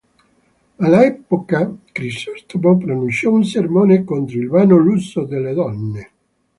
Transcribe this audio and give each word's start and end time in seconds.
All'epoca 0.79 1.71
Crisostomo 1.91 2.75
pronunciò 2.79 3.29
un 3.31 3.43
sermone 3.45 4.03
contro 4.03 4.35
il 4.39 4.47
vano 4.47 4.77
lusso 4.77 5.25
delle 5.25 5.53
donne. 5.53 6.09